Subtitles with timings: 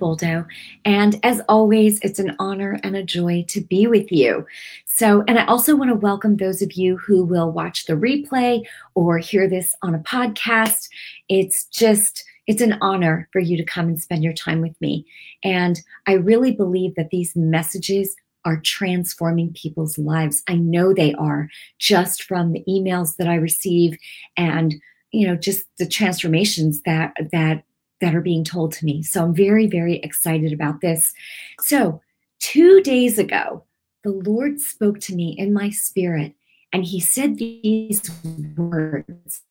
[0.00, 0.46] Boldo.
[0.84, 4.46] And as always, it's an honor and a joy to be with you.
[4.86, 8.64] So, and I also want to welcome those of you who will watch the replay
[8.94, 10.88] or hear this on a podcast.
[11.28, 15.06] It's just, it's an honor for you to come and spend your time with me.
[15.44, 20.42] And I really believe that these messages are transforming people's lives.
[20.48, 21.48] I know they are
[21.78, 23.98] just from the emails that I receive
[24.36, 24.74] and
[25.12, 27.64] you know just the transformations that that
[28.00, 29.02] that are being told to me.
[29.02, 31.12] So I'm very very excited about this.
[31.60, 32.00] So
[32.40, 33.64] 2 days ago
[34.02, 36.34] the Lord spoke to me in my spirit
[36.72, 38.10] and he said these
[38.56, 39.42] words.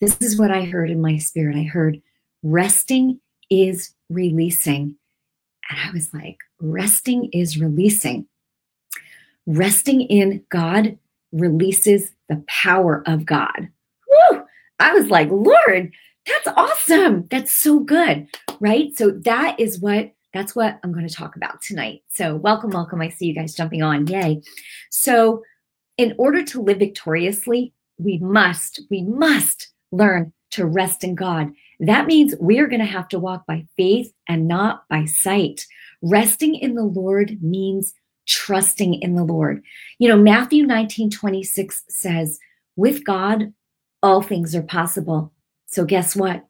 [0.00, 1.56] This is what I heard in my spirit.
[1.56, 2.02] I heard
[2.42, 3.20] resting
[3.50, 4.96] is releasing.
[5.70, 8.26] And I was like, resting is releasing.
[9.46, 10.98] Resting in God
[11.30, 13.68] releases the power of God.
[14.08, 14.42] Woo!
[14.80, 15.92] I was like, Lord,
[16.26, 17.26] that's awesome.
[17.30, 18.28] That's so good.
[18.60, 18.96] Right?
[18.96, 22.02] So that is what that's what I'm going to talk about tonight.
[22.08, 23.00] So, welcome, welcome.
[23.00, 24.06] I see you guys jumping on.
[24.06, 24.42] Yay.
[24.90, 25.42] So,
[25.98, 31.52] in order to live victoriously, we must, we must learn to rest in God.
[31.80, 35.66] That means we are going to have to walk by faith and not by sight.
[36.00, 37.94] Resting in the Lord means
[38.26, 39.62] trusting in the Lord.
[39.98, 42.38] You know, Matthew 19 26 says,
[42.76, 43.52] with God,
[44.02, 45.32] all things are possible.
[45.72, 46.46] So, guess what?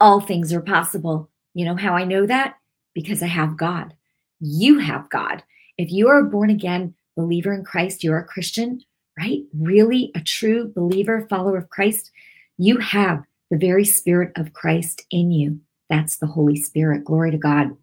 [0.00, 1.30] All things are possible.
[1.54, 2.56] You know how I know that?
[2.92, 3.94] Because I have God.
[4.40, 5.42] You have God.
[5.78, 8.80] If you are a born again believer in Christ, you're a Christian,
[9.18, 9.42] right?
[9.56, 12.10] Really a true believer, follower of Christ,
[12.58, 15.60] you have the very Spirit of Christ in you.
[15.88, 17.04] That's the Holy Spirit.
[17.04, 17.76] Glory to God.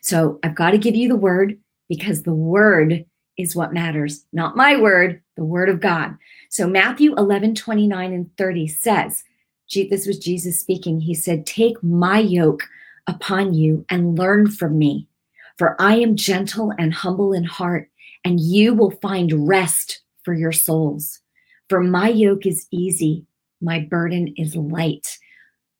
[0.00, 3.04] So I've got to give you the word because the word
[3.36, 6.16] is what matters, not my word, the word of God.
[6.50, 9.24] So Matthew 11, 29 and 30 says,
[9.74, 11.00] this was Jesus speaking.
[11.00, 12.64] He said, Take my yoke
[13.06, 15.06] upon you and learn from me,
[15.58, 17.90] for I am gentle and humble in heart,
[18.24, 21.20] and you will find rest for your souls.
[21.68, 23.26] For my yoke is easy,
[23.60, 25.18] my burden is light.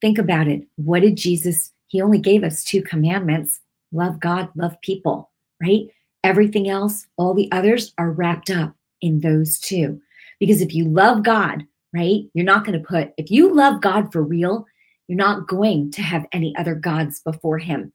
[0.00, 0.66] Think about it.
[0.76, 1.72] What did Jesus?
[1.86, 3.60] He only gave us two commandments
[3.90, 5.30] love God, love people,
[5.62, 5.86] right?
[6.22, 9.98] Everything else, all the others are wrapped up in those two.
[10.38, 14.12] Because if you love God, right, you're not going to put, if you love God
[14.12, 14.66] for real,
[15.06, 17.92] you're not going to have any other gods before Him.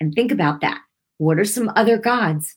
[0.00, 0.80] And think about that.
[1.18, 2.56] What are some other gods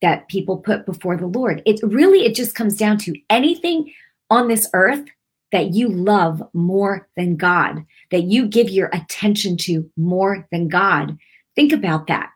[0.00, 1.62] that people put before the Lord?
[1.66, 3.92] It really, it just comes down to anything
[4.30, 5.04] on this earth
[5.50, 11.16] that you love more than God, that you give your attention to more than God.
[11.56, 12.30] Think about that.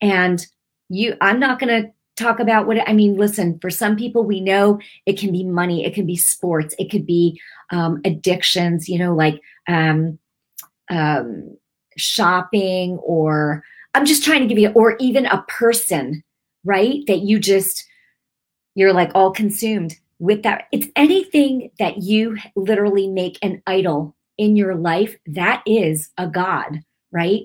[0.00, 0.46] And
[0.88, 3.16] you, I'm not going to talk about what I mean.
[3.16, 6.90] Listen, for some people, we know it can be money, it can be sports, it
[6.90, 7.40] could be
[7.70, 10.18] um, addictions, you know, like um,
[10.90, 11.56] um,
[11.96, 13.62] shopping, or
[13.94, 16.22] I'm just trying to give you, or even a person,
[16.64, 17.00] right?
[17.06, 17.84] That you just,
[18.74, 20.64] you're like all consumed with that.
[20.72, 26.80] It's anything that you literally make an idol in your life, that is a God,
[27.10, 27.42] right?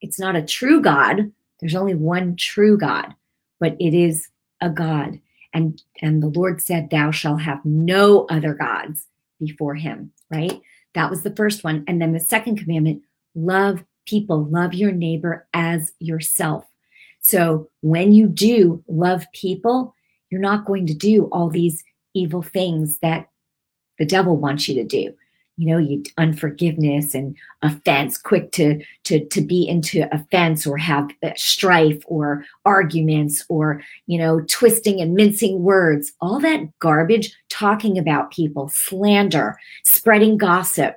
[0.00, 1.32] It's not a true God.
[1.60, 3.14] There's only one true God,
[3.60, 4.28] but it is
[4.60, 5.20] a God.
[5.52, 9.06] And and the Lord said, Thou shalt have no other gods
[9.38, 10.60] before him, right?
[10.94, 11.84] That was the first one.
[11.86, 13.02] And then the second commandment,
[13.34, 16.64] love people, love your neighbor as yourself.
[17.20, 19.94] So when you do love people,
[20.30, 21.82] you're not going to do all these
[22.14, 23.28] evil things that
[23.98, 25.14] the devil wants you to do
[25.56, 31.10] you know you unforgiveness and offense quick to to to be into offense or have
[31.22, 36.12] uh, strife or arguments or you know twisting and mincing words.
[36.20, 40.96] All that garbage talking about people slander spreading gossip.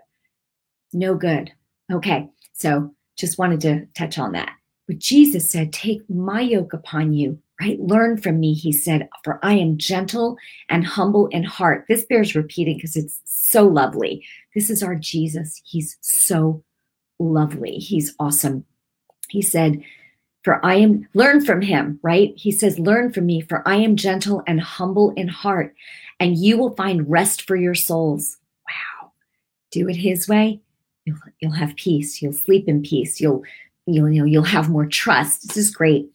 [0.94, 1.52] No good.
[1.92, 2.28] Okay.
[2.54, 4.54] So just wanted to touch on that.
[4.88, 7.80] But jesus said take my yoke upon you right?
[7.80, 10.38] Learn from me, he said, for I am gentle
[10.70, 11.86] and humble in heart.
[11.88, 14.26] This bears repeating because it's so lovely.
[14.54, 15.62] This is our Jesus.
[15.66, 16.64] He's so
[17.20, 17.78] lovely.
[17.78, 18.66] He's awesome.
[19.30, 19.82] He said,
[20.44, 22.34] for I am, learn from him, right?
[22.38, 25.76] He says, learn from me, for I am gentle and humble in heart,
[26.20, 28.38] and you will find rest for your souls.
[28.68, 29.12] Wow.
[29.72, 30.62] Do it his way.
[31.06, 32.22] You'll, you'll have peace.
[32.22, 33.20] You'll sleep in peace.
[33.20, 33.44] You'll,
[33.88, 35.48] you'll, you'll, you'll have more trust.
[35.48, 36.10] This is great.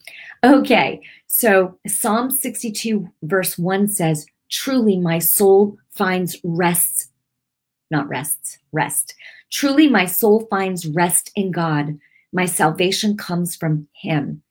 [0.45, 1.03] Okay.
[1.35, 7.11] So Psalm 62, verse 1 says, Truly my soul finds rest,
[7.91, 9.15] not rests, rest.
[9.51, 11.99] Truly my soul finds rest in God.
[12.35, 14.43] My salvation comes from him.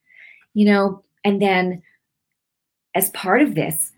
[0.55, 1.83] You know, and then
[2.95, 3.91] as part of this,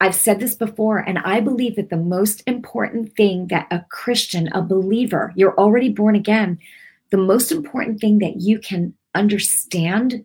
[0.00, 4.48] I've said this before, and I believe that the most important thing that a Christian,
[4.52, 6.60] a believer, you're already born again,
[7.10, 10.24] the most important thing that you can understand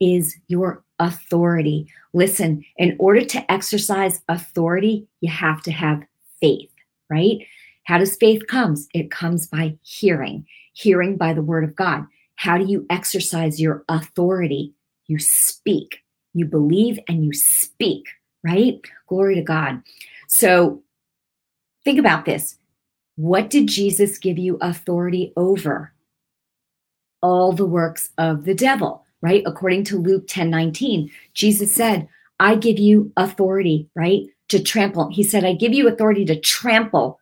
[0.00, 1.88] is your authority.
[2.12, 6.02] Listen, in order to exercise authority, you have to have
[6.40, 6.70] faith,
[7.10, 7.38] right?
[7.84, 8.88] How does faith comes?
[8.94, 12.04] It comes by hearing, hearing by the word of God.
[12.36, 14.74] How do you exercise your authority?
[15.06, 16.02] You speak.
[16.34, 18.08] You believe and you speak,
[18.42, 18.80] right?
[19.08, 19.82] Glory to God.
[20.28, 20.82] So
[21.84, 22.56] think about this.
[23.14, 25.92] What did Jesus give you authority over?
[27.22, 29.42] All the works of the devil right?
[29.44, 32.06] According to Luke 10 19, Jesus said,
[32.38, 34.22] I give you authority, right?
[34.50, 35.10] To trample.
[35.10, 37.18] He said, I give you authority to trample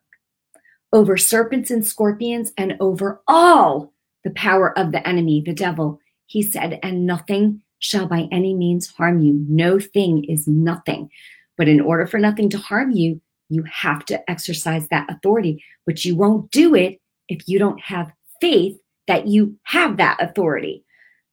[0.93, 3.91] over serpents and scorpions and over all
[4.23, 5.99] the power of the enemy, the devil.
[6.27, 9.43] He said, and nothing shall by any means harm you.
[9.49, 11.09] No thing is nothing.
[11.57, 13.19] But in order for nothing to harm you,
[13.49, 18.11] you have to exercise that authority, but you won't do it if you don't have
[18.39, 18.77] faith
[19.07, 20.84] that you have that authority.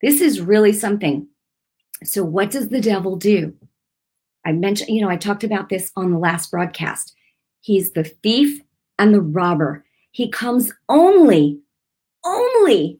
[0.02, 1.28] This is really something.
[2.04, 3.54] So, what does the devil do?
[4.44, 7.14] I mentioned, you know, I talked about this on the last broadcast.
[7.60, 8.60] He's the thief
[8.98, 9.84] and the robber.
[10.10, 11.60] He comes only,
[12.24, 12.98] only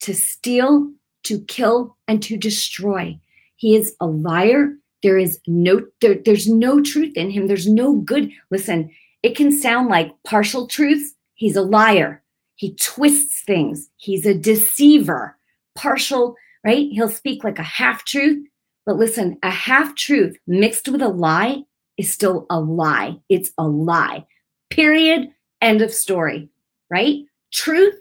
[0.00, 0.90] to steal,
[1.24, 3.18] to kill, and to destroy.
[3.54, 4.74] He is a liar.
[5.02, 7.46] There is no, there, there's no truth in him.
[7.46, 8.30] There's no good.
[8.50, 8.90] Listen,
[9.22, 11.14] it can sound like partial truths.
[11.34, 12.22] He's a liar.
[12.56, 13.88] He twists things.
[13.96, 15.36] He's a deceiver
[15.80, 16.88] partial, right?
[16.92, 18.46] He'll speak like a half truth.
[18.84, 21.62] But listen, a half truth mixed with a lie
[21.96, 23.16] is still a lie.
[23.28, 24.26] It's a lie.
[24.68, 25.30] Period.
[25.62, 26.48] End of story,
[26.90, 27.24] right?
[27.52, 27.94] Truth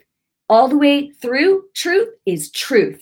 [0.50, 3.02] all the way through, truth is truth.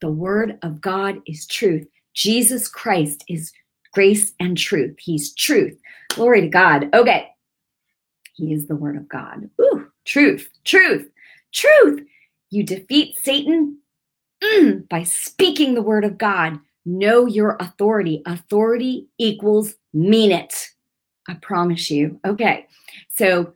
[0.00, 1.86] The word of God is truth.
[2.14, 3.52] Jesus Christ is
[3.92, 4.96] grace and truth.
[4.98, 5.78] He's truth.
[6.10, 6.88] Glory to God.
[6.94, 7.28] Okay.
[8.34, 9.50] He is the word of God.
[9.60, 11.10] Ooh, truth, truth,
[11.52, 12.06] truth.
[12.50, 13.78] You defeat Satan
[14.42, 16.58] mm, by speaking the word of God.
[16.84, 18.22] Know your authority.
[18.24, 20.68] Authority equals mean it.
[21.28, 22.18] I promise you.
[22.24, 22.66] Okay.
[23.10, 23.52] So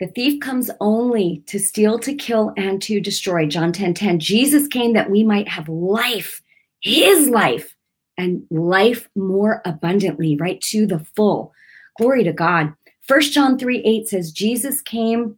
[0.00, 3.46] the thief comes only to steal, to kill, and to destroy.
[3.46, 4.20] John 10 10.
[4.20, 6.42] Jesus came that we might have life,
[6.80, 7.76] his life,
[8.16, 11.52] and life more abundantly, right to the full.
[11.98, 12.72] Glory to God.
[13.02, 15.36] First John 3 8 says, Jesus came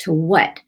[0.00, 0.60] to what?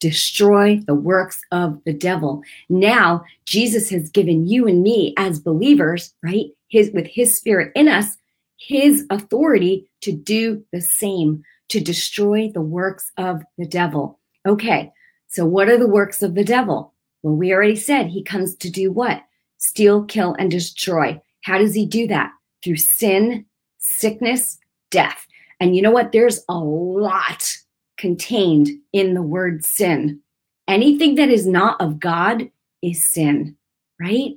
[0.00, 2.42] Destroy the works of the devil.
[2.68, 6.46] Now, Jesus has given you and me as believers, right?
[6.68, 8.16] His with his spirit in us,
[8.58, 14.18] his authority to do the same, to destroy the works of the devil.
[14.46, 14.92] Okay.
[15.28, 16.92] So what are the works of the devil?
[17.22, 19.22] Well, we already said he comes to do what?
[19.58, 21.20] Steal, kill and destroy.
[21.42, 22.30] How does he do that?
[22.62, 23.46] Through sin,
[23.78, 24.58] sickness,
[24.90, 25.26] death.
[25.60, 26.12] And you know what?
[26.12, 27.56] There's a lot
[27.96, 30.20] contained in the word sin.
[30.68, 32.50] Anything that is not of God
[32.82, 33.56] is sin,
[34.00, 34.32] right?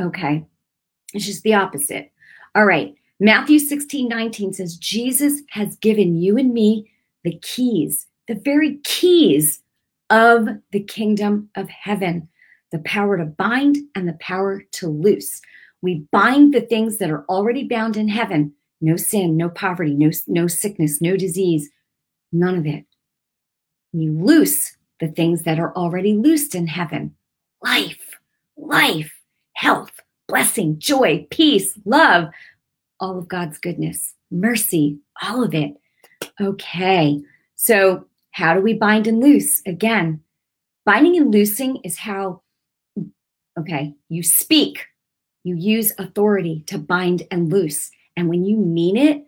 [0.00, 0.44] Okay.
[1.12, 2.12] It's just the opposite.
[2.54, 2.94] All right.
[3.18, 6.90] Matthew 16, 19 says, Jesus has given you and me
[7.24, 9.62] the keys, the very keys
[10.10, 12.28] of the kingdom of heaven,
[12.72, 15.40] the power to bind and the power to loose.
[15.82, 20.10] We bind the things that are already bound in heaven no sin, no poverty, no,
[20.26, 21.70] no sickness, no disease,
[22.38, 22.84] none of it.
[23.92, 27.14] You loose the things that are already loosed in heaven
[27.62, 28.18] life,
[28.56, 29.12] life,
[29.54, 29.92] health,
[30.28, 32.28] blessing, joy, peace, love,
[33.00, 35.74] all of God's goodness, mercy, all of it.
[36.40, 37.20] Okay,
[37.54, 39.62] so how do we bind and loose?
[39.66, 40.20] Again,
[40.84, 42.42] binding and loosing is how,
[43.58, 44.86] okay, you speak,
[45.44, 47.90] you use authority to bind and loose.
[48.16, 49.26] And when you mean it,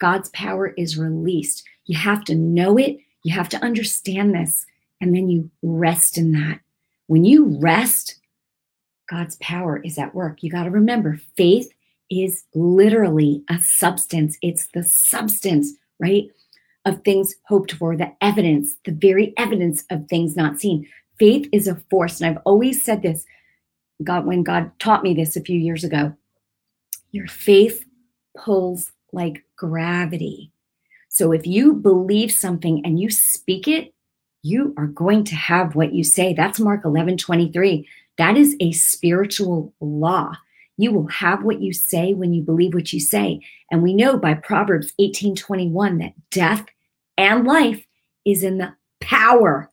[0.00, 1.62] God's power is released.
[1.84, 4.66] You have to know it, you have to understand this,
[5.00, 6.60] and then you rest in that.
[7.06, 8.16] When you rest,
[9.08, 10.42] God's power is at work.
[10.42, 11.70] You got to remember faith
[12.10, 16.30] is literally a substance, it's the substance, right?
[16.84, 20.88] Of things hoped for, the evidence, the very evidence of things not seen.
[21.18, 22.20] Faith is a force.
[22.20, 23.24] And I've always said this,
[24.02, 26.14] God, when God taught me this a few years ago,
[27.12, 27.84] your faith
[28.36, 30.50] pulls like gravity.
[31.10, 33.92] So if you believe something and you speak it,
[34.42, 36.32] you are going to have what you say.
[36.32, 37.86] That's Mark 11 23.
[38.16, 40.32] That is a spiritual law.
[40.78, 43.40] You will have what you say when you believe what you say.
[43.70, 46.64] And we know by Proverbs 18 21 that death
[47.18, 47.84] and life
[48.24, 49.70] is in the power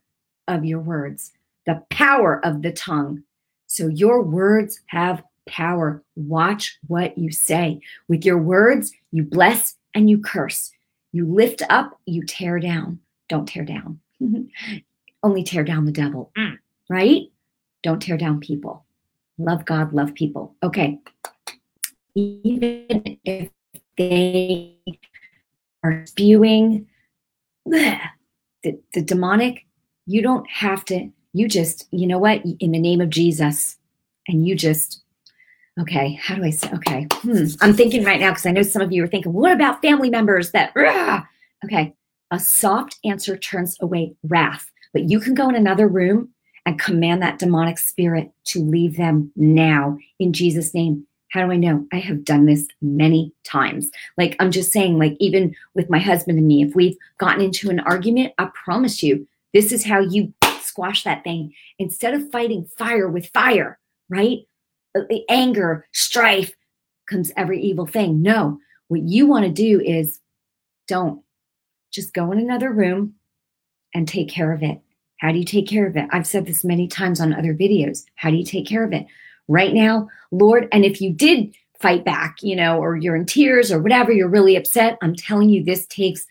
[0.48, 1.32] of your words,
[1.64, 3.22] the power of the tongue.
[3.66, 6.02] So your words have power.
[6.16, 7.80] Watch what you say.
[8.08, 10.70] With your words, you bless and you curse.
[11.12, 13.00] You lift up, you tear down.
[13.28, 14.00] Don't tear down.
[15.22, 16.58] only tear down the devil, mm.
[16.88, 17.22] right?
[17.82, 18.84] Don't tear down people.
[19.38, 20.54] Love God, love people.
[20.62, 20.98] Okay.
[22.14, 23.50] Even if
[23.96, 24.76] they
[25.84, 26.86] are spewing
[27.66, 28.00] bleh,
[28.62, 29.66] the, the demonic,
[30.06, 33.76] you don't have to, you just, you know what, in the name of Jesus,
[34.26, 35.02] and you just,
[35.80, 38.82] okay, how do I say, okay, hmm, I'm thinking right now because I know some
[38.82, 41.24] of you are thinking, what about family members that, rah?
[41.64, 41.94] okay,
[42.30, 46.30] a soft answer turns away wrath, but you can go in another room
[46.66, 51.06] and command that demonic spirit to leave them now in Jesus' name.
[51.30, 51.86] How do I know?
[51.92, 53.90] I have done this many times.
[54.16, 57.70] Like, I'm just saying, like, even with my husband and me, if we've gotten into
[57.70, 61.52] an argument, I promise you, this is how you squash that thing.
[61.78, 64.40] Instead of fighting fire with fire, right?
[64.96, 66.54] Uh, anger, strife
[67.08, 68.22] comes every evil thing.
[68.22, 70.20] No, what you want to do is
[70.86, 71.22] don't
[71.92, 73.14] just go in another room
[73.94, 74.80] and take care of it.
[75.18, 76.06] How do you take care of it?
[76.10, 78.04] I've said this many times on other videos.
[78.16, 79.06] How do you take care of it?
[79.48, 83.72] Right now, Lord, and if you did fight back, you know, or you're in tears
[83.72, 86.26] or whatever, you're really upset, I'm telling you, this takes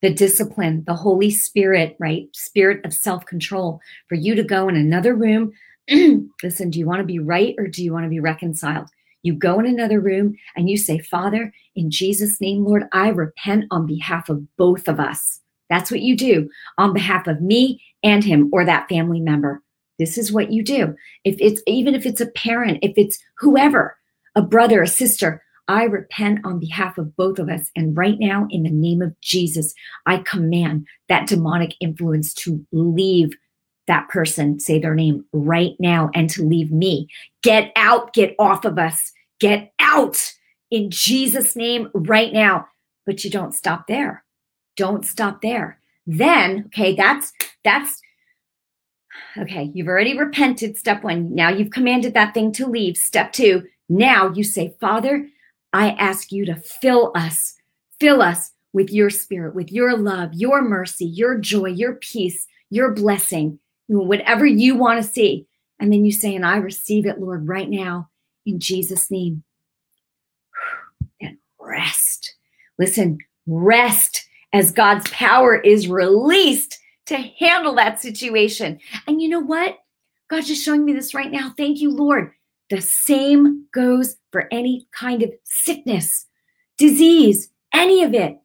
[0.00, 2.28] the discipline, the Holy Spirit, right?
[2.34, 5.52] Spirit of self control for you to go in another room.
[6.42, 8.88] Listen, do you want to be right or do you want to be reconciled?
[9.22, 13.66] You go in another room and you say, Father, in Jesus' name, Lord, I repent
[13.70, 15.40] on behalf of both of us.
[15.70, 19.62] That's what you do on behalf of me and him or that family member.
[19.98, 20.94] This is what you do.
[21.24, 23.96] If it's even if it's a parent, if it's whoever,
[24.34, 27.70] a brother, a sister, I repent on behalf of both of us.
[27.76, 29.72] And right now, in the name of Jesus,
[30.06, 33.30] I command that demonic influence to leave
[33.92, 37.08] that person, say their name right now, and to leave me.
[37.42, 40.32] Get out, get off of us, get out
[40.70, 42.66] in Jesus' name right now.
[43.04, 44.24] But you don't stop there.
[44.76, 45.78] Don't stop there.
[46.06, 47.34] Then, okay, that's,
[47.64, 48.00] that's,
[49.36, 50.78] okay, you've already repented.
[50.78, 51.34] Step one.
[51.34, 52.96] Now you've commanded that thing to leave.
[52.96, 53.64] Step two.
[53.90, 55.28] Now you say, Father,
[55.74, 57.56] I ask you to fill us,
[58.00, 62.92] fill us with your spirit, with your love, your mercy, your joy, your peace, your
[62.92, 63.58] blessing
[64.00, 65.46] whatever you want to see.
[65.78, 68.08] And then you say, and I receive it, Lord, right now
[68.46, 69.42] in Jesus' name.
[71.20, 72.34] And rest.
[72.78, 78.78] Listen, rest as God's power is released to handle that situation.
[79.06, 79.78] And you know what?
[80.28, 81.52] God's just showing me this right now.
[81.56, 82.32] Thank you, Lord.
[82.70, 86.26] The same goes for any kind of sickness,
[86.78, 88.38] disease, any of it.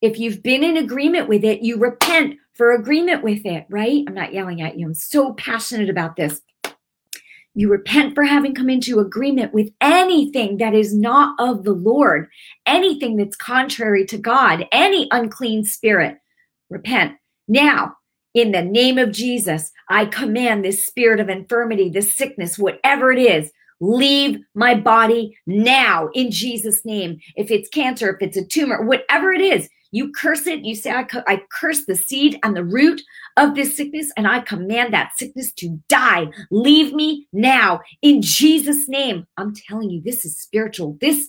[0.00, 4.04] If you've been in agreement with it, you repent for agreement with it, right?
[4.06, 4.86] I'm not yelling at you.
[4.86, 6.40] I'm so passionate about this.
[7.54, 12.28] You repent for having come into agreement with anything that is not of the Lord,
[12.66, 16.16] anything that's contrary to God, any unclean spirit.
[16.70, 17.16] Repent.
[17.48, 17.96] Now,
[18.34, 23.18] in the name of Jesus, I command this spirit of infirmity, this sickness, whatever it
[23.18, 27.20] is, leave my body now in Jesus' name.
[27.36, 30.64] If it's cancer, if it's a tumor, whatever it is, you curse it.
[30.64, 33.00] You say, I, I curse the seed and the root
[33.36, 36.28] of this sickness, and I command that sickness to die.
[36.50, 39.26] Leave me now in Jesus' name.
[39.36, 40.96] I'm telling you, this is spiritual.
[41.00, 41.28] This,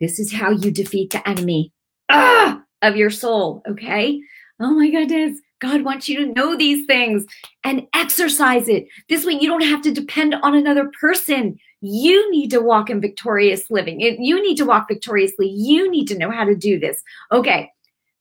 [0.00, 1.72] this is how you defeat the enemy
[2.08, 3.62] ah, of your soul.
[3.68, 4.20] Okay.
[4.58, 5.38] Oh my goodness.
[5.60, 7.26] God wants you to know these things
[7.64, 8.86] and exercise it.
[9.08, 11.58] This way, you don't have to depend on another person.
[11.80, 14.00] You need to walk in victorious living.
[14.00, 15.48] You need to walk victoriously.
[15.48, 17.02] You need to know how to do this.
[17.32, 17.70] Okay.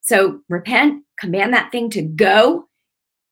[0.08, 2.70] So repent, command that thing to go.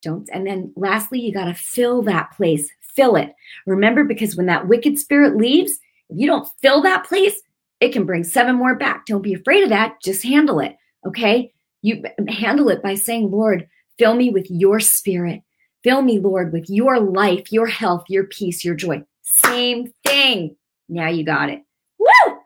[0.01, 3.33] Don't, and then lastly, you got to fill that place, fill it.
[3.65, 5.79] Remember, because when that wicked spirit leaves,
[6.09, 7.41] if you don't fill that place,
[7.79, 9.05] it can bring seven more back.
[9.05, 9.95] Don't be afraid of that.
[10.03, 10.75] Just handle it.
[11.07, 11.53] Okay.
[11.81, 15.41] You handle it by saying, Lord, fill me with your spirit.
[15.83, 19.03] Fill me, Lord, with your life, your health, your peace, your joy.
[19.21, 20.57] Same thing.
[20.89, 21.61] Now you got it.
[21.99, 22.37] Woo!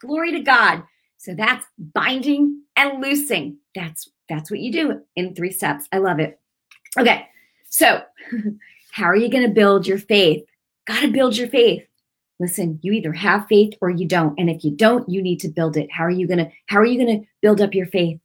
[0.00, 0.82] Glory to God.
[1.24, 3.56] So that's binding and loosing.
[3.74, 5.88] That's that's what you do in three steps.
[5.90, 6.38] I love it.
[6.98, 7.26] Okay.
[7.70, 8.02] So,
[8.92, 10.44] how are you going to build your faith?
[10.86, 11.82] Got to build your faith.
[12.40, 14.38] Listen, you either have faith or you don't.
[14.38, 15.90] And if you don't, you need to build it.
[15.90, 18.20] How are you going to how are you going to build up your faith?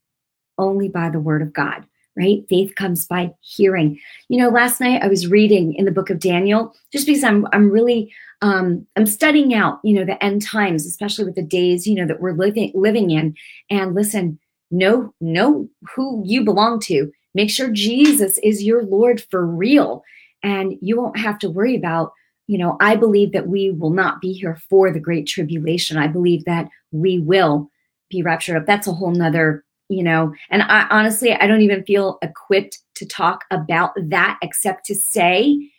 [0.58, 2.44] Only by the word of God right?
[2.48, 3.98] Faith comes by hearing.
[4.28, 7.46] You know, last night I was reading in the book of Daniel just because I'm
[7.52, 8.12] I'm really
[8.42, 12.06] um, I'm studying out, you know, the end times, especially with the days, you know,
[12.06, 13.34] that we're living living in.
[13.70, 14.38] And listen,
[14.70, 17.10] know know who you belong to.
[17.34, 20.02] Make sure Jesus is your Lord for real,
[20.42, 22.12] and you won't have to worry about.
[22.46, 25.96] You know, I believe that we will not be here for the great tribulation.
[25.96, 27.70] I believe that we will
[28.08, 28.66] be raptured up.
[28.66, 33.06] That's a whole nother you know, and I honestly, I don't even feel equipped to
[33.06, 35.70] talk about that except to say,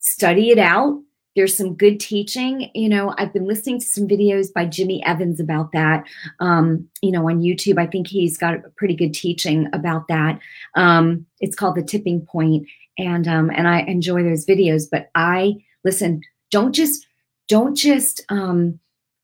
[0.00, 1.00] study it out.
[1.36, 2.70] There's some good teaching.
[2.74, 6.04] You know, I've been listening to some videos by Jimmy Evans about that.
[6.40, 10.38] Um, you know, on YouTube, I think he's got a pretty good teaching about that.
[10.76, 12.68] Um, it's called the tipping point,
[12.98, 14.84] and um, and I enjoy those videos.
[14.90, 16.20] But I listen.
[16.50, 17.06] Don't just
[17.48, 18.78] don't just um,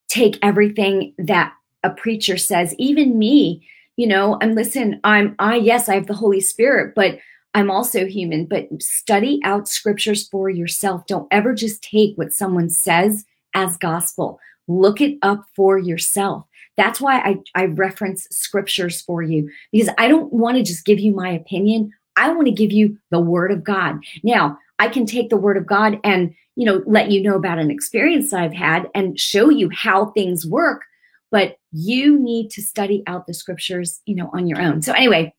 [0.09, 1.53] take everything that
[1.85, 2.75] a preacher says.
[2.79, 3.67] Even me,
[3.97, 5.01] you know, and listen.
[5.05, 7.19] I'm I yes, I have the Holy Spirit, but
[7.55, 11.07] I'm also human, but study out scriptures for yourself.
[11.07, 14.39] Don't ever just take what someone says as gospel.
[14.69, 16.47] Look it up for yourself.
[16.77, 21.01] That's why I, I reference scriptures for you because I don't want to just give
[21.01, 21.93] you my opinion.
[22.17, 23.99] I want to give you the word of God.
[24.23, 27.59] Now, I can take the word of God and, you know, let you know about
[27.59, 30.85] an experience I've had and show you how things work,
[31.31, 34.83] but you need to study out the scriptures, you know, on your own.
[34.83, 35.35] So anyway,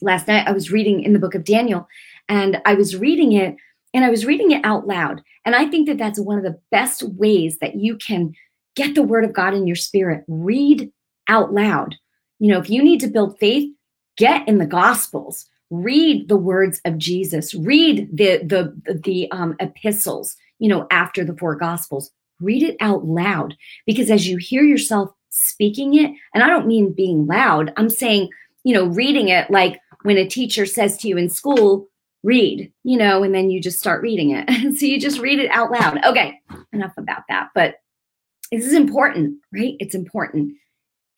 [0.00, 1.88] last night I was reading in the book of Daniel
[2.28, 3.56] and I was reading it
[3.92, 5.22] and I was reading it out loud.
[5.44, 8.34] And I think that that's one of the best ways that you can
[8.74, 10.24] get the word of God in your spirit.
[10.26, 10.90] Read
[11.28, 11.94] out loud.
[12.38, 13.70] You know, if you need to build faith,
[14.16, 15.46] get in the gospels.
[15.70, 17.54] Read the words of Jesus.
[17.54, 22.10] Read the the the um, epistles, you know, after the four gospels.
[22.40, 26.92] Read it out loud because as you hear yourself speaking it, and I don't mean
[26.92, 28.30] being loud, I'm saying,
[28.62, 31.88] you know, reading it like when a teacher says to you in school,
[32.22, 34.48] read, you know, and then you just start reading it.
[34.78, 36.02] so you just read it out loud.
[36.04, 36.40] Okay,
[36.72, 37.48] enough about that.
[37.54, 37.76] But
[38.52, 39.74] this is important, right?
[39.80, 40.54] It's important.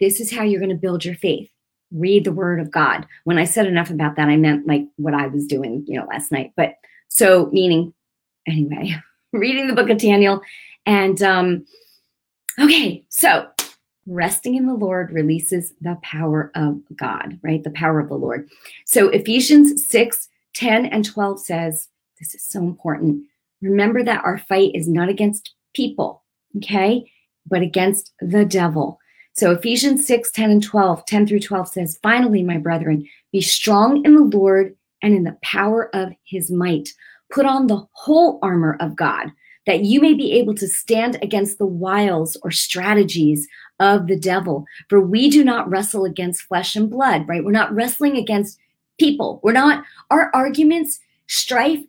[0.00, 1.50] This is how you're going to build your faith.
[1.92, 3.06] Read the word of God.
[3.25, 6.06] When I said enough about that, I meant like what I was doing, you know,
[6.06, 6.52] last night.
[6.56, 6.75] But
[7.08, 7.92] so meaning,
[8.49, 8.96] anyway,
[9.32, 10.40] reading the book of Daniel.
[10.87, 11.66] And um,
[12.58, 13.46] okay, so
[14.06, 17.62] resting in the Lord releases the power of God, right?
[17.62, 18.48] The power of the Lord.
[18.84, 23.25] So Ephesians 6 10 and 12 says, This is so important.
[23.60, 26.22] Remember that our fight is not against people,
[26.56, 27.10] okay,
[27.47, 28.99] but against the devil.
[29.34, 34.04] So Ephesians 6 10 and 12, 10 through 12 says, Finally, my brethren, be strong
[34.04, 36.88] in the Lord and in the power of his might.
[37.30, 39.30] Put on the whole armor of God
[39.66, 43.46] that you may be able to stand against the wiles or strategies
[43.80, 44.64] of the devil.
[44.88, 47.44] For we do not wrestle against flesh and blood, right?
[47.44, 48.58] We're not wrestling against
[48.98, 49.40] people.
[49.42, 51.80] We're not, our arguments, strife,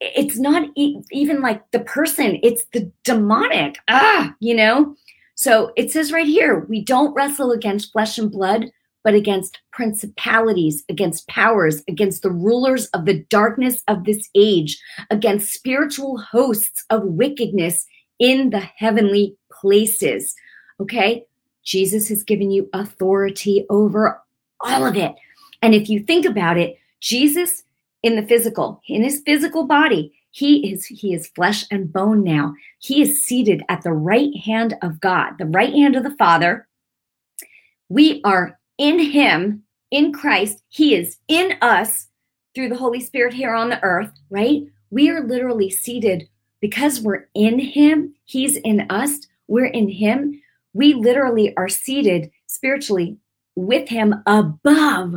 [0.00, 3.78] it's not e- even like the person, it's the demonic.
[3.88, 4.94] Ah, you know?
[5.34, 8.70] So it says right here, we don't wrestle against flesh and blood,
[9.04, 15.52] but against principalities, against powers, against the rulers of the darkness of this age, against
[15.52, 17.86] spiritual hosts of wickedness
[18.18, 20.34] in the heavenly places.
[20.80, 21.24] Okay?
[21.62, 24.20] Jesus has given you authority over
[24.60, 25.14] all of it.
[25.62, 27.62] And if you think about it, Jesus
[28.02, 32.54] in the physical, in his physical body, he is he is flesh and bone now.
[32.78, 36.66] He is seated at the right hand of God, the right hand of the Father.
[37.88, 40.62] We are in him, in Christ.
[40.68, 42.08] He is in us
[42.54, 44.62] through the Holy Spirit here on the earth, right?
[44.90, 46.28] We are literally seated
[46.60, 48.14] because we're in him.
[48.24, 49.26] He's in us.
[49.48, 50.40] We're in him.
[50.72, 53.18] We literally are seated spiritually
[53.56, 55.16] with him above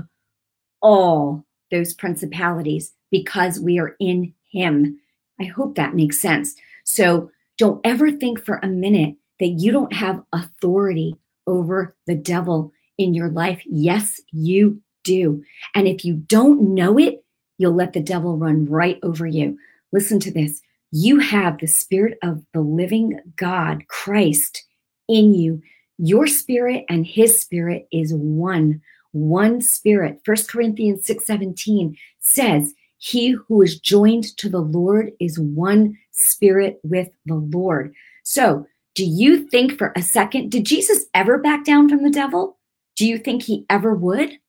[0.81, 4.99] all those principalities because we are in him.
[5.39, 6.55] I hope that makes sense.
[6.83, 11.15] So don't ever think for a minute that you don't have authority
[11.45, 13.62] over the devil in your life?
[13.65, 15.43] Yes, you do.
[15.73, 17.23] And if you don't know it,
[17.57, 19.57] you'll let the devil run right over you.
[19.91, 20.62] Listen to this.
[20.91, 24.65] You have the spirit of the living God, Christ,
[25.07, 25.62] in you.
[25.97, 28.81] Your spirit and his spirit is one,
[29.12, 30.21] one spirit.
[30.23, 37.10] First Corinthians 6:17 says, "He who is joined to the Lord is one spirit with
[37.25, 42.03] the Lord." So, do you think for a second, did Jesus ever back down from
[42.03, 42.56] the devil?
[42.97, 44.39] Do you think he ever would?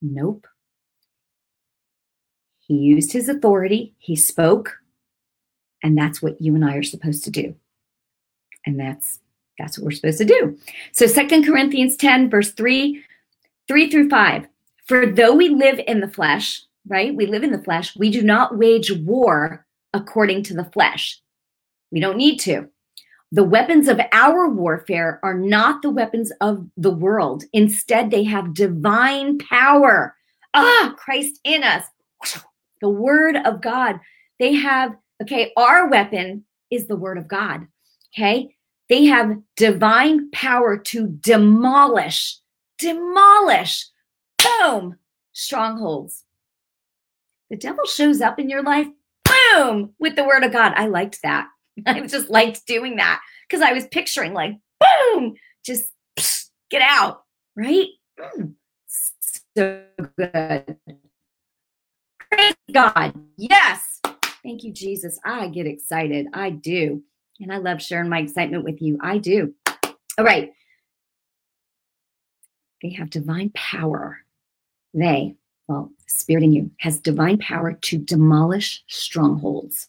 [0.00, 0.46] Nope.
[2.60, 4.78] He used his authority, he spoke,
[5.82, 7.54] and that's what you and I are supposed to do.
[8.64, 9.20] And that's
[9.58, 10.58] that's what we're supposed to do.
[10.92, 13.02] So Second Corinthians 10 verse 3
[13.68, 14.46] 3 through 5.
[14.86, 17.14] For though we live in the flesh, right?
[17.14, 21.20] We live in the flesh, we do not wage war according to the flesh.
[21.90, 22.70] We don't need to.
[23.34, 27.44] The weapons of our warfare are not the weapons of the world.
[27.54, 30.14] Instead, they have divine power.
[30.52, 31.84] Ah, Christ in us.
[32.82, 34.00] The word of God.
[34.38, 37.66] They have, okay, our weapon is the word of God.
[38.14, 38.54] Okay.
[38.90, 42.36] They have divine power to demolish,
[42.78, 43.86] demolish,
[44.36, 44.96] boom,
[45.32, 46.24] strongholds.
[47.48, 48.88] The devil shows up in your life,
[49.24, 50.74] boom, with the word of God.
[50.76, 51.46] I liked that.
[51.86, 57.22] I just liked doing that because I was picturing like, boom, just psh, get out,
[57.56, 57.88] right?
[58.18, 58.54] Mm,
[59.54, 59.84] so
[60.16, 60.76] good.
[62.30, 63.14] Praise God.
[63.36, 64.00] Yes.
[64.42, 65.18] Thank you, Jesus.
[65.24, 66.26] I get excited.
[66.32, 67.02] I do.
[67.40, 68.98] And I love sharing my excitement with you.
[69.00, 69.54] I do.
[70.18, 70.52] All right.
[72.82, 74.18] They have divine power.
[74.94, 75.36] They,
[75.68, 79.88] well, spirit in you, has divine power to demolish strongholds.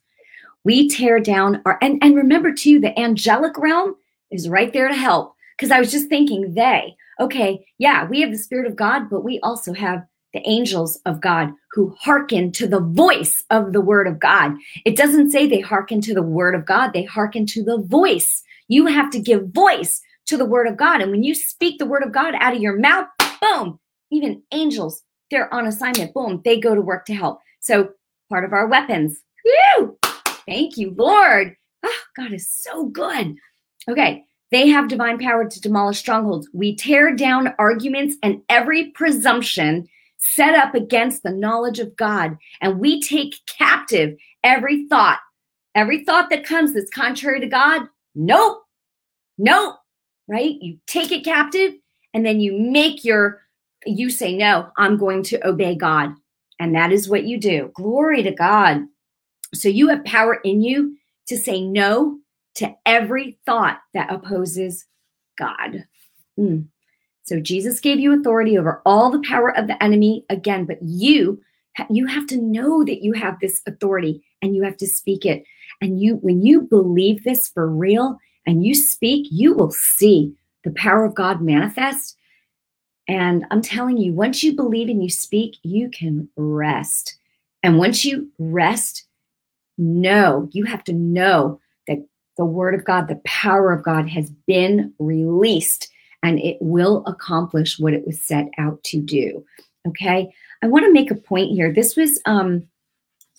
[0.65, 3.95] We tear down our, and, and remember too, the angelic realm
[4.31, 5.35] is right there to help.
[5.57, 9.23] Because I was just thinking, they, okay, yeah, we have the Spirit of God, but
[9.23, 14.07] we also have the angels of God who hearken to the voice of the word
[14.07, 14.53] of God.
[14.83, 18.41] It doesn't say they hearken to the word of God, they hearken to the voice.
[18.67, 21.01] You have to give voice to the word of God.
[21.01, 23.07] And when you speak the word of God out of your mouth,
[23.41, 23.79] boom,
[24.11, 27.39] even angels, they're on assignment, boom, they go to work to help.
[27.59, 27.89] So
[28.29, 29.21] part of our weapons.
[29.45, 29.97] Woo!
[30.47, 31.55] Thank you, Lord.
[31.83, 33.35] Oh, God is so good.
[33.89, 36.49] Okay, they have divine power to demolish strongholds.
[36.53, 42.79] We tear down arguments and every presumption set up against the knowledge of God, and
[42.79, 45.19] we take captive every thought.
[45.75, 48.63] Every thought that comes that's contrary to God, nope,
[49.37, 49.75] nope,
[50.27, 50.55] right?
[50.61, 51.73] You take it captive
[52.13, 53.41] and then you make your,
[53.85, 56.13] you say, no, I'm going to obey God.
[56.59, 57.71] And that is what you do.
[57.73, 58.83] Glory to God.
[59.53, 62.19] So you have power in you to say no
[62.55, 64.85] to every thought that opposes
[65.37, 65.85] God.
[66.39, 66.67] Mm.
[67.23, 71.41] So Jesus gave you authority over all the power of the enemy again, but you
[71.89, 75.43] you have to know that you have this authority and you have to speak it.
[75.81, 80.71] And you when you believe this for real and you speak, you will see the
[80.71, 82.15] power of God manifest.
[83.07, 87.17] And I'm telling you, once you believe and you speak, you can rest.
[87.63, 89.05] And once you rest,
[89.77, 92.05] know, you have to know that
[92.37, 95.89] the word of God, the power of God has been released
[96.23, 99.45] and it will accomplish what it was set out to do.
[99.87, 100.33] Okay.
[100.63, 101.71] I want to make a point here.
[101.71, 102.63] This was um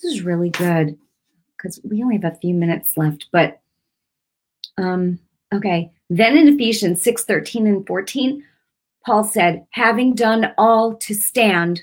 [0.02, 0.98] this is really good
[1.56, 3.60] because we only have a few minutes left, but
[4.76, 5.18] um
[5.52, 5.90] okay.
[6.10, 8.44] Then in Ephesians 6, 13 and 14,
[9.06, 11.82] Paul said, having done all to stand,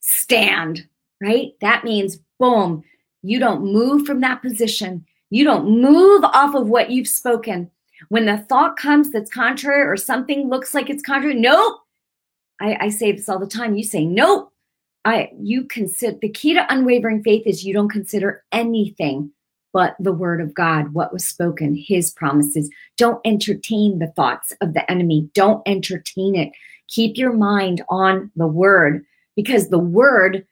[0.00, 0.86] stand,
[1.20, 1.52] right?
[1.62, 2.84] That means boom,
[3.24, 5.04] you don't move from that position.
[5.30, 7.70] You don't move off of what you've spoken.
[8.10, 11.80] When the thought comes that's contrary or something looks like it's contrary, nope.
[12.60, 13.76] I, I say this all the time.
[13.76, 14.52] You say, nope.
[15.06, 19.30] I you consider the key to unwavering faith is you don't consider anything
[19.72, 22.70] but the word of God, what was spoken, his promises.
[22.96, 25.28] Don't entertain the thoughts of the enemy.
[25.34, 26.52] Don't entertain it.
[26.88, 30.46] Keep your mind on the word because the word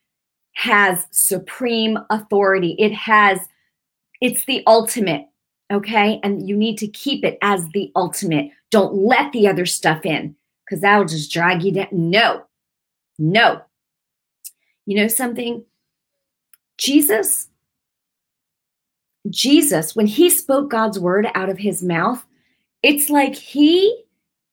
[0.52, 2.76] has supreme authority.
[2.78, 3.38] It has,
[4.20, 5.26] it's the ultimate.
[5.72, 6.20] Okay.
[6.22, 8.50] And you need to keep it as the ultimate.
[8.70, 11.88] Don't let the other stuff in because that'll just drag you down.
[11.90, 12.42] No,
[13.18, 13.62] no.
[14.86, 15.64] You know something?
[16.78, 17.48] Jesus,
[19.30, 22.24] Jesus, when he spoke God's word out of his mouth,
[22.82, 24.04] it's like he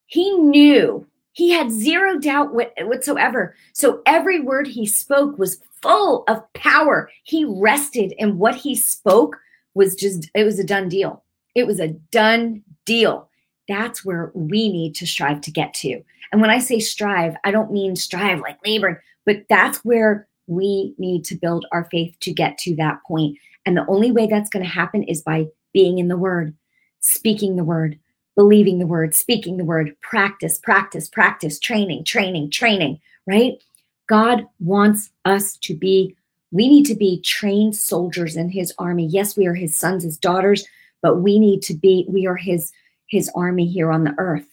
[0.05, 3.55] he knew he had zero doubt whatsoever.
[3.73, 7.09] So every word he spoke was full of power.
[7.23, 9.37] He rested, and what he spoke
[9.73, 11.23] was just, it was a done deal.
[11.55, 13.29] It was a done deal.
[13.67, 16.01] That's where we need to strive to get to.
[16.31, 20.95] And when I say strive, I don't mean strive like labor, but that's where we
[20.97, 23.37] need to build our faith to get to that point.
[23.65, 26.55] And the only way that's going to happen is by being in the word,
[26.99, 27.99] speaking the word,
[28.35, 33.61] believing the word, speaking the word, practice, practice, practice, training, training, training, right?
[34.09, 36.15] God wants us to be,
[36.51, 39.05] we need to be trained soldiers in his army.
[39.05, 40.65] Yes, we are his sons, his daughters,
[41.01, 42.73] but we need to be, we are his
[43.09, 44.45] his army here on the earth,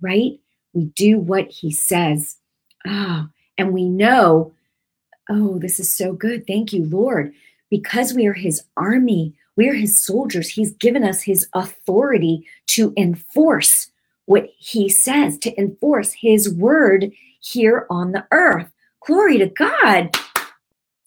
[0.00, 0.32] right?
[0.74, 2.36] We do what he says.
[2.86, 4.52] Oh, and we know,
[5.30, 6.46] oh, this is so good.
[6.46, 7.32] Thank you, Lord.
[7.70, 10.48] Because we are his army, we are his soldiers.
[10.48, 13.90] He's given us his authority to enforce
[14.26, 18.70] what he says, to enforce his word here on the earth.
[19.08, 20.14] Glory to God.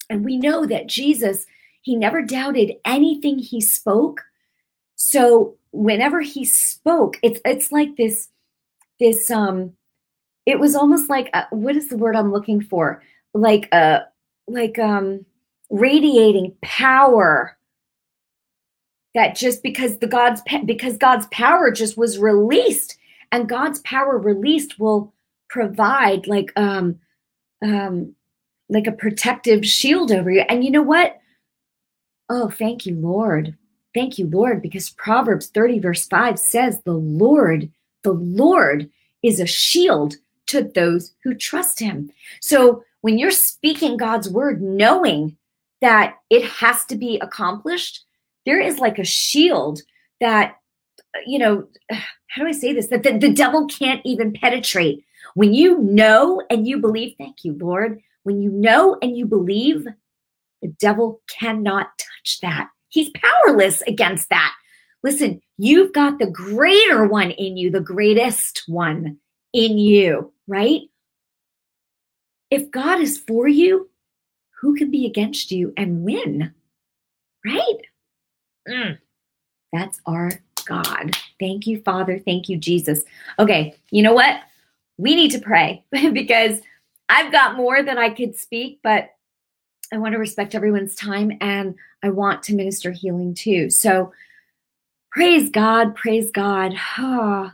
[0.10, 1.46] And we know that Jesus,
[1.84, 4.24] he never doubted anything he spoke.
[4.96, 8.30] So whenever he spoke, it's it's like this
[9.00, 9.74] this um
[10.48, 13.04] it was almost like a, what is the word I'm looking for?
[13.36, 14.06] Like a
[14.48, 15.24] like um
[15.70, 17.56] radiating power
[19.14, 22.98] that just because the God's because God's power just was released
[23.32, 25.14] and God's power released will
[25.50, 27.00] provide like um
[27.62, 28.16] um
[28.72, 30.42] like a protective shield over you.
[30.48, 31.20] And you know what?
[32.30, 33.58] Oh, thank you, Lord.
[33.94, 37.70] Thank you, Lord, because Proverbs 30, verse 5 says, The Lord,
[38.04, 38.90] the Lord
[39.22, 40.16] is a shield
[40.48, 42.10] to those who trust him.
[42.40, 45.36] So when you're speaking God's word, knowing
[45.82, 48.06] that it has to be accomplished,
[48.46, 49.82] there is like a shield
[50.22, 50.58] that,
[51.26, 52.88] you know, how do I say this?
[52.88, 55.04] That the, the devil can't even penetrate.
[55.36, 58.02] When you know and you believe, thank you, Lord.
[58.24, 59.86] When you know and you believe,
[60.62, 62.70] the devil cannot touch that.
[62.90, 64.54] He's powerless against that.
[65.04, 69.18] Listen, you've got the greater one in you, the greatest one
[69.54, 70.82] in you, right?
[72.52, 73.90] If God is for you,
[74.60, 76.54] who can be against you and win?
[77.44, 77.78] Right?
[78.70, 79.00] Mm.
[79.74, 80.32] That's our
[80.66, 81.18] God.
[81.40, 82.20] Thank you, Father.
[82.20, 83.04] Thank you, Jesus.
[83.40, 84.42] Okay, you know what?
[85.02, 85.84] We need to pray
[86.14, 86.62] because
[87.10, 89.10] I've got more than I could speak, but
[89.92, 93.70] I want to respect everyone's time and I want to minister healing too.
[93.70, 94.14] So
[95.12, 96.74] praise God, praise God.
[96.98, 97.54] Ah,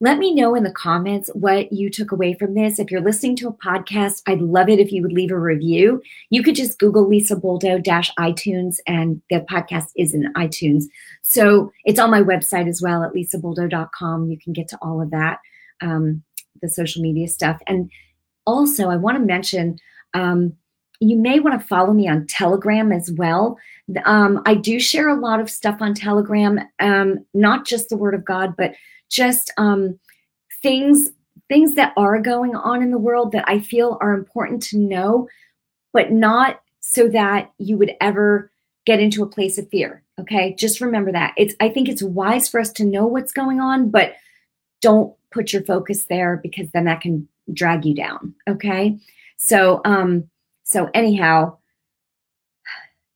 [0.00, 2.78] let me know in the comments what you took away from this.
[2.78, 6.02] If you're listening to a podcast, I'd love it if you would leave a review.
[6.30, 10.84] You could just Google Lisa Boldo dash iTunes, and the podcast is in iTunes.
[11.22, 14.30] So it's on my website as well at lisaboldo.com.
[14.30, 15.40] You can get to all of that,
[15.80, 16.22] um,
[16.60, 17.60] the social media stuff.
[17.66, 17.90] And
[18.46, 19.78] also, I want to mention
[20.14, 20.54] um,
[21.00, 23.58] you may want to follow me on Telegram as well.
[24.04, 28.14] Um, I do share a lot of stuff on Telegram, um, not just the Word
[28.14, 28.74] of God, but
[29.10, 29.98] just um,
[30.62, 31.10] things
[31.48, 35.28] things that are going on in the world that I feel are important to know,
[35.94, 38.50] but not so that you would ever
[38.84, 40.02] get into a place of fear.
[40.20, 41.32] Okay, just remember that.
[41.36, 44.14] It's I think it's wise for us to know what's going on, but
[44.80, 48.34] don't put your focus there because then that can drag you down.
[48.48, 48.98] Okay,
[49.36, 50.28] so um,
[50.64, 51.56] so anyhow,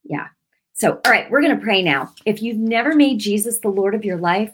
[0.05, 0.29] yeah.
[0.75, 2.13] So all right, we're gonna pray now.
[2.25, 4.53] If you've never made Jesus the Lord of your life,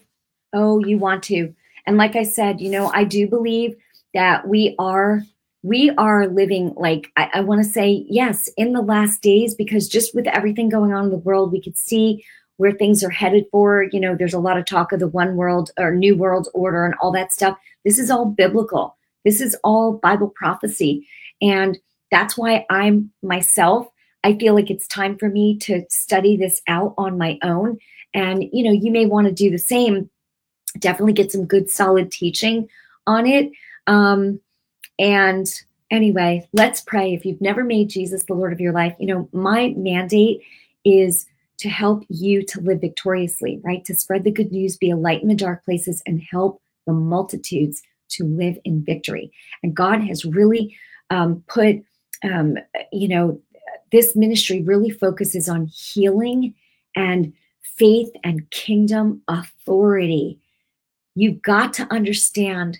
[0.53, 1.55] Oh, you want to.
[1.87, 3.77] And like I said, you know, I do believe
[4.14, 5.23] that we are
[5.62, 9.88] we are living like I, I want to say yes in the last days because
[9.88, 12.25] just with everything going on in the world, we could see
[12.59, 13.85] where things are headed for.
[13.90, 16.85] You know, there's a lot of talk of the one world or new world order
[16.85, 17.59] and all that stuff.
[17.85, 18.97] This is all biblical.
[19.25, 21.07] This is all Bible prophecy.
[21.42, 21.79] And
[22.11, 23.88] that's why I'm myself.
[24.23, 27.79] I feel like it's time for me to study this out on my own.
[28.14, 30.11] And, you know, you may want to do the same
[30.79, 32.68] definitely get some good solid teaching
[33.07, 33.51] on it
[33.87, 34.40] um,
[34.99, 39.07] and anyway let's pray if you've never made jesus the lord of your life you
[39.07, 40.42] know my mandate
[40.85, 41.27] is
[41.59, 45.23] to help you to live victoriously right to spread the good news be a light
[45.23, 49.31] in the dark places and help the multitudes to live in victory
[49.62, 50.77] and god has really
[51.11, 51.77] um, put
[52.25, 52.57] um,
[52.92, 53.40] you know
[53.92, 56.55] this ministry really focuses on healing
[56.97, 60.38] and faith and kingdom authority
[61.18, 62.79] You've got to understand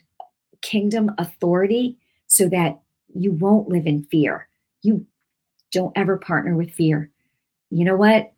[0.61, 1.97] kingdom authority
[2.29, 2.79] so that
[3.13, 4.47] you won't live in fear.
[4.83, 5.05] You
[5.73, 7.11] don't ever partner with fear.
[7.71, 8.33] You know what?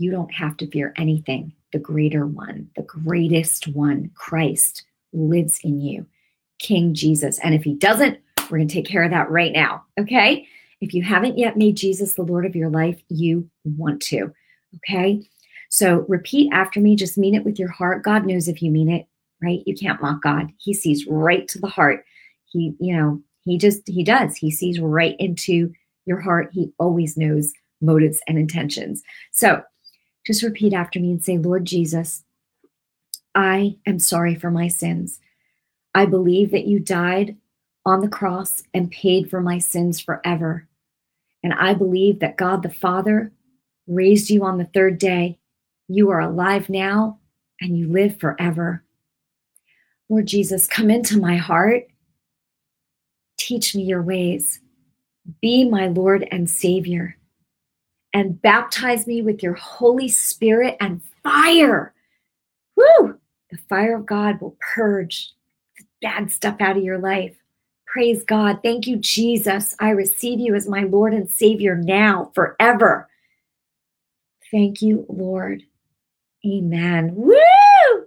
[0.00, 1.52] You don't have to fear anything.
[1.72, 6.06] The greater one, the greatest one, Christ, lives in you,
[6.58, 7.38] King Jesus.
[7.40, 8.18] And if he doesn't,
[8.50, 9.84] we're going to take care of that right now.
[10.00, 10.48] Okay?
[10.80, 14.32] If you haven't yet made Jesus the Lord of your life, you want to.
[14.76, 15.22] Okay?
[15.68, 18.02] So repeat after me, just mean it with your heart.
[18.02, 19.06] God knows if you mean it,
[19.42, 19.62] right?
[19.66, 20.50] You can't mock God.
[20.56, 22.06] He sees right to the heart.
[22.46, 24.34] He, you know, he just, he does.
[24.36, 25.72] He sees right into
[26.06, 26.48] your heart.
[26.52, 29.02] He always knows motives and intentions.
[29.32, 29.62] So
[30.30, 32.22] just repeat after me and say, Lord Jesus,
[33.34, 35.18] I am sorry for my sins.
[35.92, 37.36] I believe that you died
[37.84, 40.68] on the cross and paid for my sins forever.
[41.42, 43.32] And I believe that God the Father
[43.88, 45.36] raised you on the third day
[45.88, 47.18] you are alive now
[47.60, 48.84] and you live forever.
[50.08, 51.88] Lord Jesus, come into my heart.
[53.36, 54.60] Teach me your ways.
[55.42, 57.16] Be my Lord and Savior.
[58.12, 61.94] And baptize me with your Holy Spirit and fire.
[62.76, 63.18] Woo!
[63.50, 65.32] The fire of God will purge
[65.78, 67.36] the bad stuff out of your life.
[67.86, 68.60] Praise God.
[68.62, 69.74] Thank you, Jesus.
[69.80, 73.08] I receive you as my Lord and Savior now, forever.
[74.50, 75.62] Thank you, Lord.
[76.46, 77.12] Amen.
[77.14, 78.06] Woo!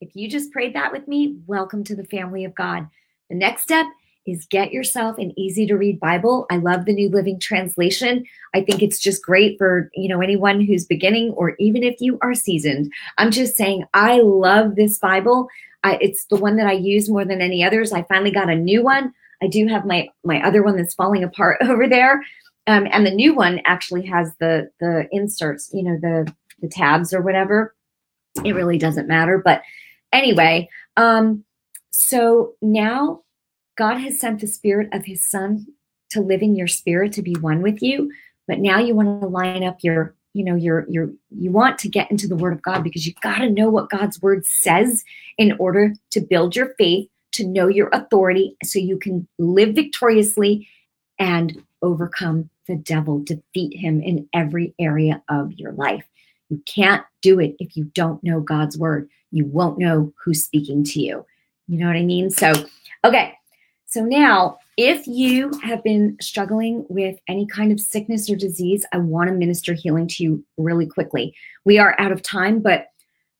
[0.00, 2.88] If you just prayed that with me, welcome to the family of God.
[3.28, 3.86] The next step
[4.26, 6.46] is get yourself an easy to read Bible.
[6.50, 8.24] I love the New Living Translation.
[8.54, 12.18] I think it's just great for, you know, anyone who's beginning or even if you
[12.22, 12.92] are seasoned.
[13.18, 15.48] I'm just saying I love this Bible.
[15.84, 17.92] I, it's the one that I use more than any others.
[17.92, 19.12] I finally got a new one.
[19.42, 22.22] I do have my my other one that's falling apart over there,
[22.66, 27.12] um, and the new one actually has the the inserts, you know, the the tabs
[27.12, 27.74] or whatever.
[28.44, 29.62] It really doesn't matter, but
[30.12, 31.44] anyway, um,
[31.90, 33.22] so now
[33.76, 35.66] God has sent the Spirit of His Son
[36.10, 38.10] to live in your spirit to be one with you.
[38.46, 41.88] But now you want to line up your, you know, your your you want to
[41.88, 45.04] get into the Word of God because you've got to know what God's Word says
[45.38, 50.68] in order to build your faith, to know your authority, so you can live victoriously
[51.18, 56.04] and overcome the devil, defeat him in every area of your life.
[56.48, 59.08] You can't do it if you don't know God's word.
[59.30, 61.24] You won't know who's speaking to you.
[61.68, 62.30] You know what I mean?
[62.30, 62.52] So,
[63.04, 63.36] okay.
[63.88, 68.98] So now, if you have been struggling with any kind of sickness or disease, I
[68.98, 71.34] want to minister healing to you really quickly.
[71.64, 72.88] We are out of time, but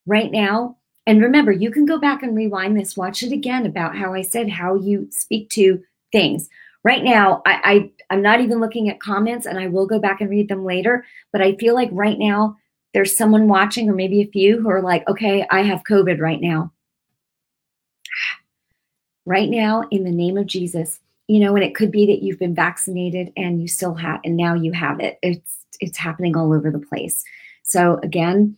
[0.06, 3.96] right now, and remember, you can go back and rewind this, watch it again about
[3.96, 5.82] how I said how you speak to
[6.12, 6.48] things.
[6.84, 10.20] Right now, I, I I'm not even looking at comments, and I will go back
[10.20, 11.04] and read them later.
[11.32, 12.56] But I feel like right now
[12.94, 16.40] there's someone watching, or maybe a few, who are like, okay, I have COVID right
[16.40, 16.72] now.
[19.26, 22.38] Right now, in the name of Jesus, you know, and it could be that you've
[22.38, 25.18] been vaccinated and you still have, and now you have it.
[25.22, 27.24] It's it's happening all over the place.
[27.62, 28.56] So again,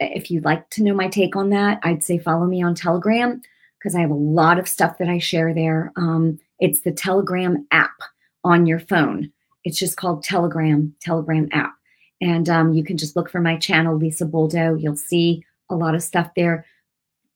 [0.00, 3.40] if you'd like to know my take on that, I'd say follow me on Telegram
[3.78, 5.92] because I have a lot of stuff that I share there.
[5.96, 7.96] Um, it's the Telegram app
[8.44, 9.32] on your phone.
[9.64, 11.74] It's just called Telegram, Telegram app.
[12.20, 14.80] And um, you can just look for my channel, Lisa Boldo.
[14.80, 16.64] You'll see a lot of stuff there.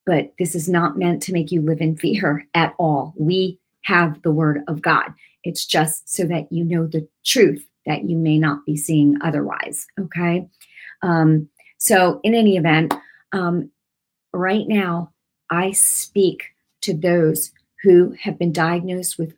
[0.04, 3.14] But this is not meant to make you live in fear at all.
[3.16, 5.12] We have the word of God.
[5.44, 9.86] It's just so that you know the truth that you may not be seeing otherwise.
[9.98, 10.48] Okay.
[11.02, 12.94] Um, so, in any event,
[13.32, 13.70] um,
[14.32, 15.12] right now,
[15.50, 16.44] I speak
[16.82, 17.50] to those
[17.82, 19.34] who have been diagnosed with,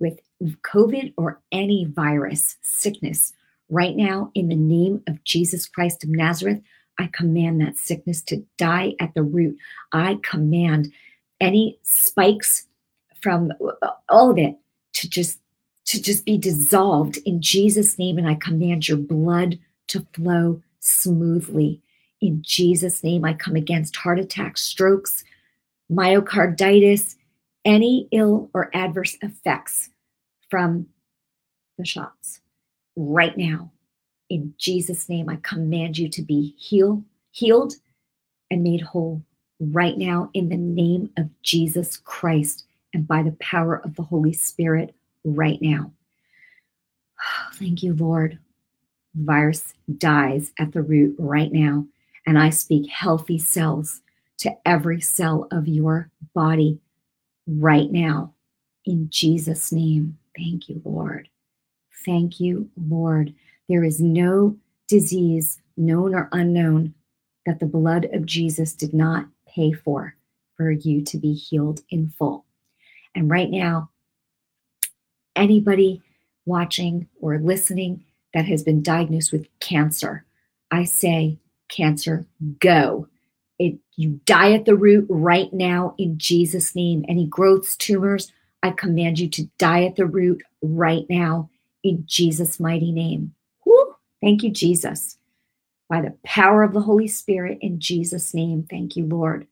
[0.00, 3.32] with COVID or any virus sickness
[3.68, 6.60] Right now, in the name of Jesus Christ of Nazareth,
[6.98, 9.56] I command that sickness to die at the root.
[9.92, 10.92] I command
[11.40, 12.66] any spikes
[13.20, 14.56] from uh, all of it
[14.94, 15.40] to just
[15.86, 21.80] to just be dissolved in Jesus name and I command your blood to flow smoothly.
[22.20, 25.22] In Jesus name I come against heart attacks, strokes,
[25.90, 27.16] myocarditis,
[27.64, 29.90] any ill or adverse effects
[30.50, 30.86] from
[31.78, 32.40] the shots
[32.96, 33.70] right now.
[34.28, 37.74] In Jesus' name, I command you to be healed, healed
[38.50, 39.22] and made whole
[39.60, 44.32] right now in the name of Jesus Christ and by the power of the Holy
[44.32, 45.92] Spirit right now.
[47.54, 48.38] thank you, Lord.
[49.14, 51.86] Virus dies at the root right now.
[52.26, 54.02] And I speak healthy cells
[54.38, 56.80] to every cell of your body
[57.46, 58.34] right now
[58.84, 60.18] in Jesus' name.
[60.36, 61.28] Thank you, Lord.
[62.04, 63.34] Thank you, Lord.
[63.68, 64.56] There is no
[64.88, 66.94] disease, known or unknown,
[67.44, 70.14] that the blood of Jesus did not pay for,
[70.56, 72.44] for you to be healed in full.
[73.14, 73.90] And right now,
[75.34, 76.02] anybody
[76.44, 80.24] watching or listening that has been diagnosed with cancer,
[80.70, 82.26] I say, cancer,
[82.58, 83.08] go.
[83.58, 87.04] It, you die at the root right now in Jesus' name.
[87.08, 91.48] Any growths, tumors, I command you to die at the root right now
[91.82, 93.34] in Jesus' mighty name.
[94.26, 95.18] Thank you, Jesus.
[95.88, 98.66] By the power of the Holy Spirit, in Jesus' name.
[98.68, 99.46] Thank you, Lord.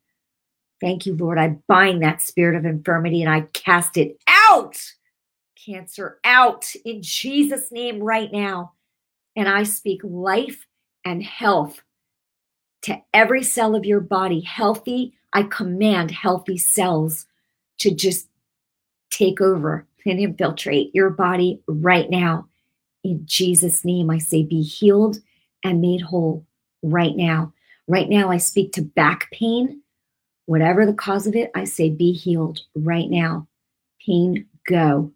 [0.80, 1.38] Thank you, Lord.
[1.38, 4.76] I bind that spirit of infirmity and I cast it out.
[5.64, 8.72] Cancer out in Jesus' name right now.
[9.36, 10.66] And I speak life
[11.04, 11.80] and health
[12.82, 14.40] to every cell of your body.
[14.40, 17.26] Healthy, I command healthy cells
[17.78, 18.28] to just
[19.10, 22.48] take over and infiltrate your body right now.
[23.04, 25.18] In Jesus' name, I say, be healed
[25.62, 26.46] and made whole
[26.82, 27.52] right now.
[27.86, 29.82] Right now, I speak to back pain.
[30.46, 33.46] Whatever the cause of it, I say, be healed right now.
[34.04, 35.12] Pain, go.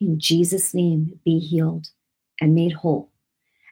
[0.00, 1.88] In Jesus' name, be healed
[2.40, 3.10] and made whole.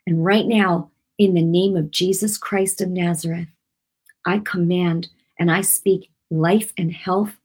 [0.07, 3.49] And right now, in the name of Jesus Christ of Nazareth,
[4.27, 5.09] I command
[5.39, 7.37] and I speak life and health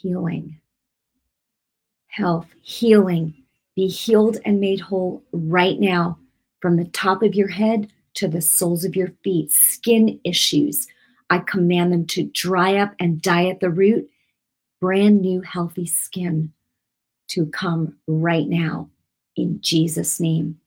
[0.00, 0.60] healing,
[2.10, 3.34] health, healing.
[3.76, 6.18] Be healed and made whole right now
[6.60, 9.52] from the top of your head to the soles of your feet.
[9.52, 10.86] Skin issues,
[11.30, 14.10] I command them to dry up and die at the root.
[14.80, 16.52] Brand new, healthy skin
[17.28, 18.90] to come right now
[19.36, 20.58] in Jesus' name.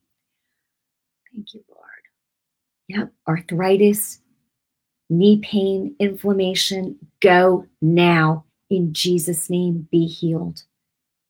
[1.34, 1.80] Thank you, Lord.
[2.88, 4.20] Yep, arthritis,
[5.10, 8.46] knee pain, inflammation, go now.
[8.70, 10.64] In Jesus' name, be healed.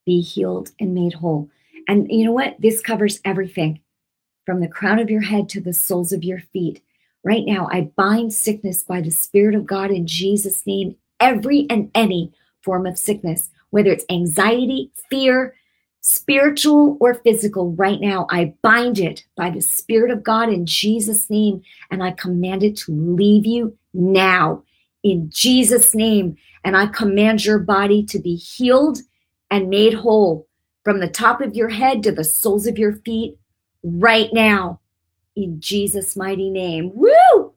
[0.05, 1.49] Be healed and made whole.
[1.87, 2.55] And you know what?
[2.59, 3.81] This covers everything
[4.45, 6.81] from the crown of your head to the soles of your feet.
[7.23, 11.89] Right now, I bind sickness by the Spirit of God in Jesus' name, every and
[11.95, 15.55] any form of sickness, whether it's anxiety, fear,
[16.01, 21.29] spiritual or physical, right now, I bind it by the Spirit of God in Jesus'
[21.29, 24.63] name, and I command it to leave you now
[25.03, 26.35] in Jesus' name.
[26.65, 28.99] And I command your body to be healed
[29.53, 30.47] and made whole
[30.83, 33.37] from the top of your head to the soles of your feet
[33.83, 34.79] right now
[35.35, 36.91] in Jesus' mighty name.
[36.95, 37.53] Woo!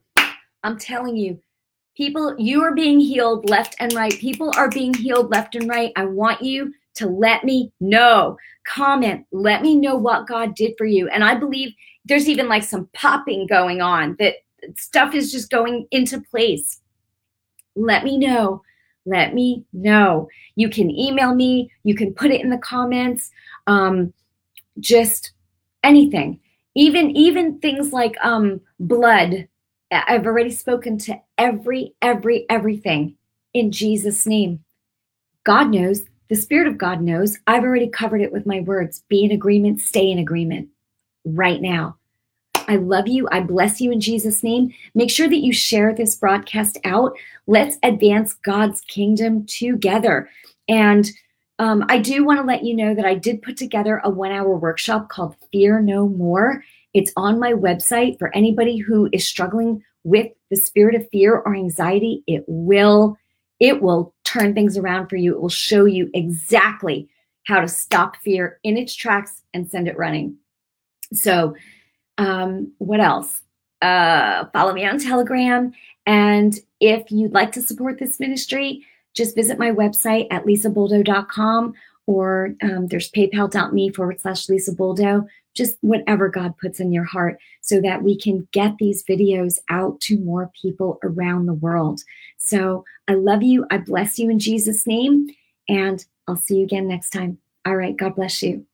[0.62, 1.40] I'm telling you,
[1.96, 4.12] people, you are being healed left and right.
[4.12, 5.90] People are being healed left and right.
[5.96, 8.36] I want you to let me know.
[8.66, 11.08] Comment, let me know what God did for you.
[11.08, 11.72] And I believe
[12.04, 14.34] there's even like some popping going on that
[14.76, 16.78] stuff is just going into place.
[17.74, 18.60] Let me know.
[19.06, 20.28] Let me know.
[20.56, 23.30] You can email me, you can put it in the comments.
[23.66, 24.12] Um,
[24.80, 25.32] just
[25.82, 26.40] anything.
[26.74, 29.48] Even even things like um blood.
[29.90, 33.16] I've already spoken to every every everything
[33.54, 34.62] in jesus name.
[35.44, 36.02] God knows.
[36.28, 37.38] The spirit of god knows.
[37.46, 39.04] I've already covered it with my words.
[39.08, 39.80] Be in agreement.
[39.80, 40.68] Stay in agreement.
[41.24, 41.96] Right now
[42.66, 46.16] i love you i bless you in jesus name make sure that you share this
[46.16, 47.12] broadcast out
[47.46, 50.28] let's advance god's kingdom together
[50.68, 51.10] and
[51.58, 54.30] um, I do want to let you know that I did put together a one
[54.30, 56.62] hour workshop called Fear No More.
[56.92, 61.54] It's on my website for anybody who is struggling with the spirit of fear or
[61.54, 62.22] anxiety.
[62.26, 63.16] It will,
[63.58, 65.34] it will turn things around for you.
[65.34, 67.08] It will show you exactly
[67.44, 70.36] how to stop fear in its tracks and send it running.
[71.12, 71.54] So,
[72.18, 73.42] um, what else?
[73.82, 75.72] Uh, follow me on Telegram.
[76.06, 81.74] And if you'd like to support this ministry, just visit my website at lisaboldo.com
[82.06, 87.38] or um, there's paypal.me forward slash Lisa Boldo, just whatever God puts in your heart
[87.60, 92.02] so that we can get these videos out to more people around the world.
[92.38, 93.66] So I love you.
[93.70, 95.28] I bless you in Jesus' name.
[95.68, 97.38] And I'll see you again next time.
[97.64, 97.96] All right.
[97.96, 98.64] God bless you.